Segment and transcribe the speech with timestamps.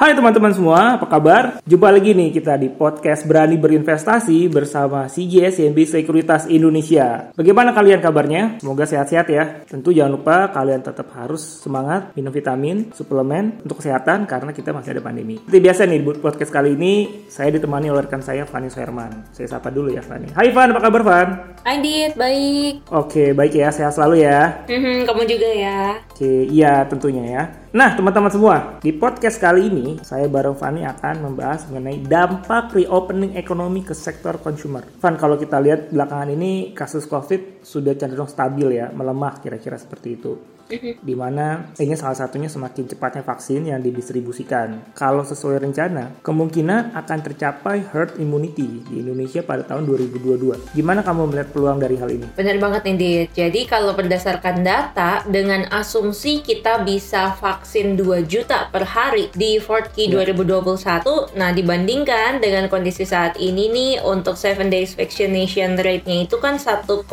[0.00, 1.60] Hai teman-teman semua, apa kabar?
[1.68, 7.28] Jumpa lagi nih kita di podcast Berani Berinvestasi bersama CGS CMB Sekuritas Indonesia.
[7.36, 8.64] Bagaimana kalian kabarnya?
[8.64, 9.60] Semoga sehat-sehat ya.
[9.68, 14.96] Tentu jangan lupa kalian tetap harus semangat minum vitamin, suplemen untuk kesehatan karena kita masih
[14.96, 15.36] ada pandemi.
[15.36, 16.94] Seperti biasa nih, buat podcast kali ini
[17.28, 19.36] saya ditemani oleh rekan saya Fani Soerman.
[19.36, 20.32] Saya sapa dulu ya Fani.
[20.32, 21.28] Hai Fan, apa kabar Fan?
[21.60, 22.88] Hai Dit, baik.
[22.88, 24.64] Oke, baik ya, sehat selalu ya.
[24.64, 26.00] Mhm, kamu juga ya.
[26.08, 27.44] Oke, iya tentunya ya.
[27.70, 33.38] Nah, teman-teman semua, di podcast kali ini saya bareng Fani akan membahas mengenai dampak reopening
[33.38, 34.82] ekonomi ke sektor consumer.
[34.98, 40.18] Fan, kalau kita lihat belakangan ini kasus COVID sudah cenderung stabil ya, melemah kira-kira seperti
[40.18, 40.34] itu.
[40.78, 44.94] Di mana ini salah satunya semakin cepatnya vaksin yang didistribusikan.
[44.94, 50.76] Kalau sesuai rencana, kemungkinan akan tercapai herd immunity di Indonesia pada tahun 2022.
[50.78, 52.26] Gimana kamu melihat peluang dari hal ini?
[52.38, 53.28] Benar banget nih Dit.
[53.34, 60.12] Jadi kalau berdasarkan data dengan asumsi kita bisa vaksin 2 juta per hari di 4Q
[60.12, 66.60] 2021, nah dibandingkan dengan kondisi saat ini nih untuk 7 days vaccination rate-nya itu kan
[66.60, 67.08] 1,6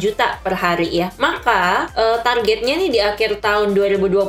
[0.00, 1.12] juta per hari ya.
[1.20, 4.24] Maka eh, targetnya nih di akhir tahun 2021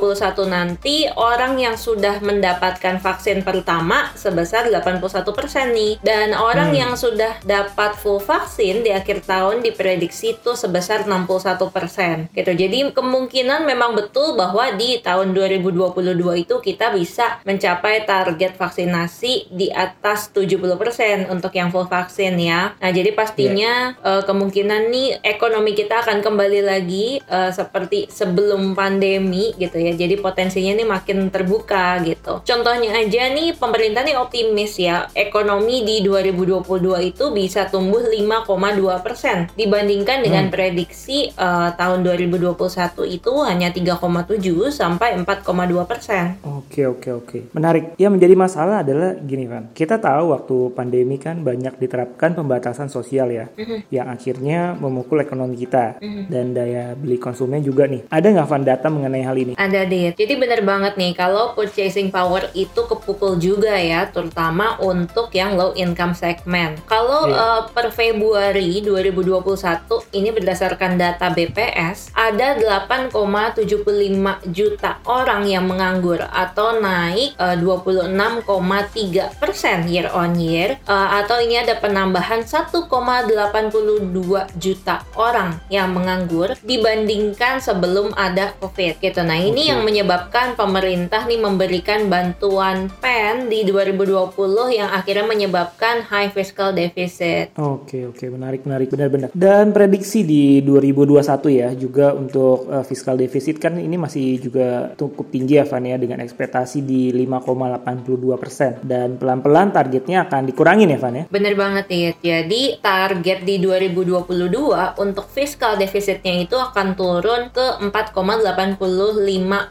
[0.51, 6.79] nanti orang yang sudah mendapatkan vaksin pertama sebesar 81% nih dan orang Hmm.
[6.83, 12.51] yang sudah dapat full vaksin di akhir tahun diprediksi itu sebesar 61% gitu.
[12.51, 19.71] Jadi kemungkinan memang betul bahwa di tahun 2022 itu kita bisa mencapai target vaksinasi di
[19.71, 22.75] atas 70% untuk yang full vaksin ya.
[22.83, 28.40] Nah, jadi pastinya eh, kemungkinan nih ekonomi kita akan kembali lagi eh, seperti sebelum
[28.73, 29.93] pandemi gitu ya.
[29.93, 32.41] Jadi potensinya nih makin terbuka gitu.
[32.41, 40.23] Contohnya aja nih pemerintah nih optimis ya ekonomi di 2022 itu bisa tumbuh 5,2% dibandingkan
[40.23, 40.53] dengan Hmm.
[40.53, 46.39] prediksi eh, tahun 2021 itu hanya 3,7 sampai 4,2 persen.
[46.41, 47.93] Oke oke oke menarik.
[47.99, 53.29] Yang menjadi masalah adalah gini kan, kita tahu waktu pandemi kan banyak diterapkan pembatasan sosial
[53.29, 53.45] ya,
[53.91, 55.99] yang akhirnya memukul ekonomi kita
[56.31, 58.07] dan daya beli konsumen juga nih.
[58.07, 59.53] Ada nggak Van data mengenai hal ini?
[59.55, 60.13] Ada deh.
[60.15, 65.71] Jadi bener banget nih kalau purchasing power itu kepukul juga ya, terutama untuk yang low
[65.73, 66.79] income segment.
[66.85, 67.37] Kalau Iya.
[67.37, 76.79] eh, per Februari 2021 ini berdasarkan data BPS ada 8,75 juta orang yang menganggur atau
[76.79, 85.59] naik eh, 26,3 persen year on year Eh, atau ini ada penambahan 1,82 juta orang
[85.67, 89.21] yang menganggur dibandingkan sebelum ada COVID gitu.
[89.25, 89.69] Nah ini Oke.
[89.73, 94.37] yang menyebabkan pemerintah nih memberikan bantuan PEN di 2020
[94.77, 97.49] yang akhirnya menyebabkan high fiscal deficit.
[97.57, 99.29] Oke oke menarik menarik benar-benar.
[99.33, 105.33] Dan prediksi di 2021 ya juga untuk uh, fiscal deficit kan ini masih juga cukup
[105.33, 110.99] tinggi ya Van ya dengan ekspektasi di 5,82 persen dan pelan-pelan targetnya akan dikurangin ya
[111.01, 111.23] Van ya.
[111.31, 112.13] Bener banget nih.
[112.21, 118.81] Jadi target di 2022 untuk fiscal deficitnya itu akan turun ke 4,85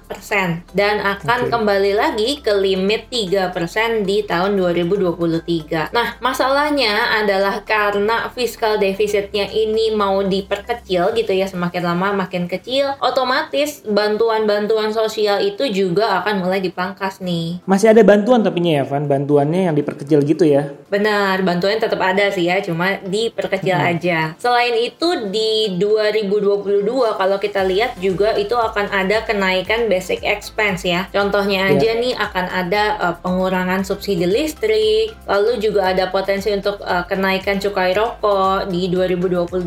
[0.07, 1.51] persen dan akan Oke.
[1.51, 5.91] kembali lagi ke limit 3 persen di tahun 2023.
[5.91, 12.95] Nah masalahnya adalah karena fiscal deficitnya ini mau diperkecil gitu ya semakin lama makin kecil,
[13.03, 17.65] otomatis bantuan-bantuan sosial itu juga akan mulai dipangkas nih.
[17.67, 20.71] Masih ada bantuan tapi ya Van, bantuannya yang diperkecil gitu ya.
[20.93, 24.37] Benar, bantuan tetap ada sih ya, cuma diperkecil aja.
[24.37, 26.85] Selain itu di 2022
[27.17, 31.09] kalau kita lihat juga itu akan ada kenaikan basic expense ya.
[31.09, 31.77] Contohnya Ya.
[31.77, 37.57] aja nih akan ada uh, pengurangan subsidi listrik, lalu juga ada potensi untuk uh, kenaikan
[37.57, 39.61] cukai rokok di 2022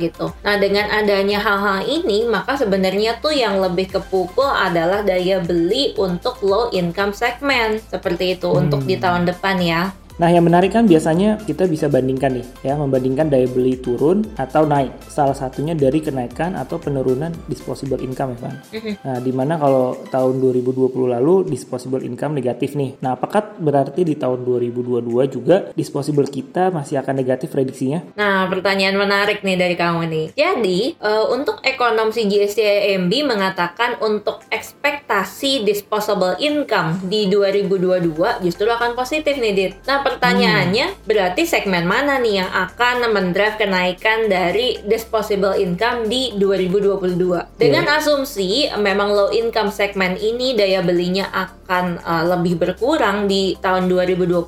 [0.00, 0.26] gitu.
[0.42, 6.40] Nah, dengan adanya hal-hal ini, maka sebenarnya tuh yang lebih kepukul adalah daya beli untuk
[6.40, 7.80] low income segment.
[7.86, 9.02] Seperti itu untuk di Hmm.
[9.02, 9.82] tahun depan ya.
[10.16, 14.64] Nah, yang menarik kan biasanya kita bisa bandingkan nih, ya, membandingkan daya beli turun atau
[14.64, 14.96] naik.
[15.12, 18.56] Salah satunya dari kenaikan atau penurunan disposable income, ya, Van.
[19.04, 22.96] Nah, di mana kalau tahun 2020 lalu disposable income negatif nih.
[23.04, 28.16] Nah, apakah berarti di tahun 2022 juga disposable kita masih akan negatif prediksinya?
[28.16, 30.26] Nah, pertanyaan menarik nih dari kamu nih.
[30.32, 39.36] Jadi, eh, untuk ekonom CGSCIMB mengatakan untuk ekspektasi disposable income di 2022 justru akan positif
[39.36, 39.72] nih, Dit.
[39.84, 40.98] Nah, pertanyaannya hmm.
[41.02, 47.58] berarti segmen mana nih yang akan mendrive kenaikan dari disposable income di 2022?
[47.58, 47.98] Dengan yeah.
[47.98, 54.46] asumsi memang low income segmen ini daya belinya akan uh, lebih berkurang di tahun 2022,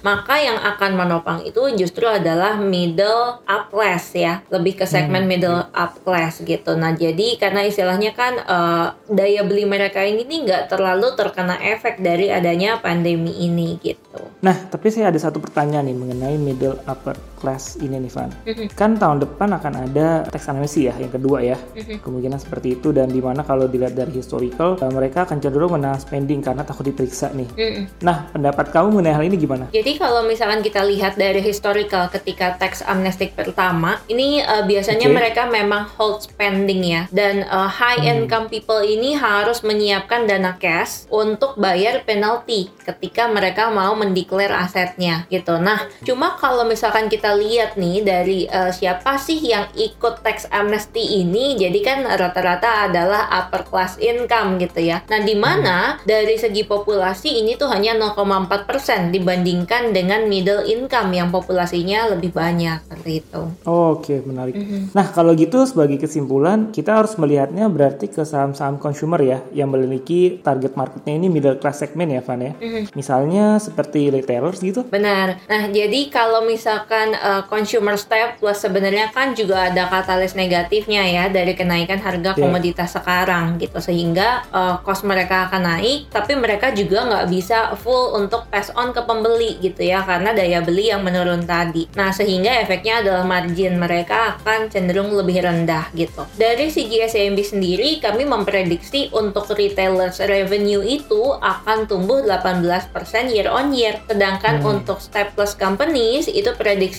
[0.00, 5.30] maka yang akan menopang itu justru adalah middle up class ya, lebih ke segmen hmm.
[5.30, 6.72] middle up class gitu.
[6.80, 12.32] Nah, jadi karena istilahnya kan uh, daya beli mereka ini nggak terlalu terkena efek dari
[12.32, 14.32] adanya pandemi ini gitu.
[14.40, 18.32] Nah, tapi saya ada satu pertanyaan nih mengenai middle upper class ini nih Van.
[18.32, 18.66] Mm-hmm.
[18.72, 21.60] Kan tahun depan akan ada tax amnesty ya, yang kedua ya.
[21.76, 22.00] Mm-hmm.
[22.00, 26.00] Kemungkinan seperti itu dan di mana kalau dilihat dari historical uh, mereka akan cenderung menahan
[26.00, 27.48] spending karena takut diperiksa nih.
[27.52, 27.84] Mm-hmm.
[28.00, 29.64] Nah, pendapat kamu mengenai hal ini gimana?
[29.76, 35.16] Jadi kalau misalkan kita lihat dari historical ketika tax amnesty pertama, ini uh, biasanya okay.
[35.20, 38.24] mereka memang hold spending ya dan uh, high hmm.
[38.24, 45.26] income people ini harus menyiapkan dana cash untuk bayar penalti ketika mereka mau mendeklar asetnya
[45.28, 45.58] gitu.
[45.58, 51.22] Nah, cuma kalau misalkan kita lihat nih dari uh, siapa sih yang ikut tax amnesty
[51.22, 55.02] ini, jadi kan rata-rata adalah upper class income gitu ya.
[55.08, 56.06] Nah, di mana hmm.
[56.06, 62.84] dari segi populasi ini tuh hanya 0,4% dibandingkan dengan middle income yang populasinya lebih banyak
[62.84, 63.42] seperti itu.
[63.64, 64.54] Oh, Oke, okay, menarik.
[64.58, 64.82] Mm -hmm.
[64.96, 70.42] Nah, kalau gitu sebagai kesimpulan, kita harus melihatnya berarti ke saham-saham consumer ya yang memiliki
[70.42, 72.52] target marketnya ini middle class segment ya, Van ya.
[72.58, 72.82] Mm -hmm.
[72.98, 74.82] Misalnya seperti retailers gitu.
[74.88, 75.40] Benar.
[75.46, 77.96] Nah, jadi kalau misalkan uh, consumer
[78.36, 82.40] plus sebenarnya kan juga ada katalis negatifnya ya dari kenaikan harga yeah.
[82.44, 88.12] komoditas sekarang gitu sehingga uh, cost mereka akan naik, tapi mereka juga nggak bisa full
[88.20, 91.88] untuk pass on ke pembeli gitu ya karena daya beli yang menurun tadi.
[91.96, 96.28] Nah, sehingga efeknya adalah margin mereka akan cenderung lebih rendah gitu.
[96.36, 102.90] Dari CGSMB sendiri kami memprediksi untuk retailers revenue itu akan tumbuh 18%
[103.32, 104.02] year on year.
[104.10, 104.72] Sedangkan hmm.
[104.76, 106.50] untuk staples companies itu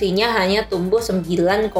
[0.05, 1.73] prediksinya hanya tumbuh 9,1%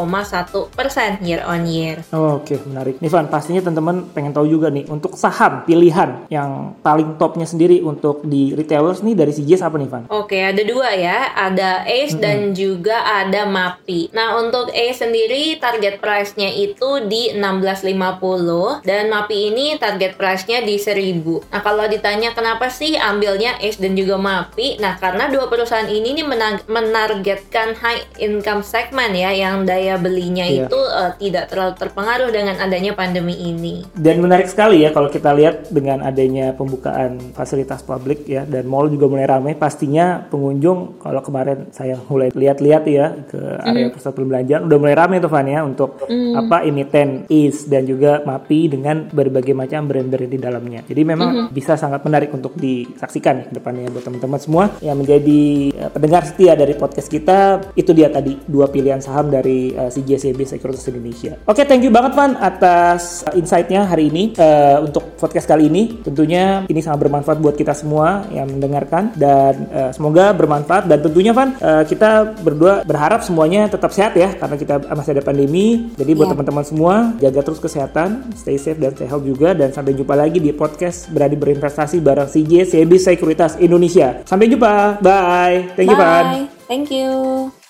[1.21, 2.01] year on year.
[2.09, 2.65] Oh, Oke, okay.
[2.65, 2.97] menarik.
[2.97, 7.85] Nih Van, pastinya teman-teman pengen tahu juga nih untuk saham pilihan yang paling topnya sendiri
[7.85, 10.03] untuk di retailers nih dari CGS apa nih Van?
[10.09, 11.37] Oke, okay, ada dua ya.
[11.37, 12.21] Ada ACE hmm.
[12.25, 14.09] dan juga ada MAPI.
[14.17, 20.81] Nah, untuk ACE sendiri target price-nya itu di 1650 dan MAPI ini target price-nya di
[20.81, 21.53] 1000.
[21.53, 24.81] Nah, kalau ditanya kenapa sih ambilnya ACE dan juga MAPI?
[24.81, 26.25] Nah, karena dua perusahaan ini nih
[26.65, 30.67] menargetkan high income segment ya yang daya belinya yeah.
[30.67, 33.85] itu uh, tidak terlalu terpengaruh dengan adanya pandemi ini.
[33.95, 38.87] Dan menarik sekali ya kalau kita lihat dengan adanya pembukaan fasilitas publik ya dan mall
[38.87, 43.93] juga mulai ramai pastinya pengunjung kalau kemarin saya mulai lihat-lihat ya ke area mm.
[43.95, 46.33] pusat perbelanjaan udah mulai ramai tuh Van ya untuk mm.
[46.45, 50.81] apa emiten is dan juga MAPI dengan berbagai macam brand-brand di dalamnya.
[50.85, 51.53] Jadi memang mm -hmm.
[51.53, 55.41] bisa sangat menarik untuk disaksikan ya, ke depannya buat teman-teman semua yang menjadi
[55.75, 57.61] uh, pendengar setia dari podcast kita.
[57.73, 61.33] Itu dia tadi dua pilihan saham dari uh, CGSCB Securities Indonesia.
[61.45, 65.67] Oke, okay, thank you banget Van atas uh, insight-nya hari ini uh, untuk podcast kali
[65.67, 65.99] ini.
[66.01, 71.35] Tentunya ini sangat bermanfaat buat kita semua yang mendengarkan dan uh, semoga bermanfaat dan tentunya
[71.35, 75.91] Van uh, kita berdua berharap semuanya tetap sehat ya karena kita masih ada pandemi.
[75.99, 76.33] Jadi buat yeah.
[76.37, 80.39] teman-teman semua jaga terus kesehatan, stay safe dan stay healthy juga dan sampai jumpa lagi
[80.39, 84.21] di podcast berani berinvestasi bareng CJ CB Sekuritas Indonesia.
[84.23, 85.01] Sampai jumpa.
[85.01, 85.73] Bye.
[85.75, 86.25] Thank you, Van.
[86.67, 87.64] Thank you.